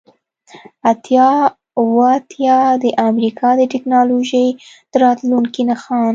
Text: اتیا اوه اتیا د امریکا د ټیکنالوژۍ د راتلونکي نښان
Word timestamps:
اتیا 0.91 1.29
اوه 1.79 2.05
اتیا 2.17 2.57
د 2.83 2.85
امریکا 3.09 3.49
د 3.57 3.61
ټیکنالوژۍ 3.71 4.47
د 4.91 4.93
راتلونکي 5.03 5.61
نښان 5.69 6.09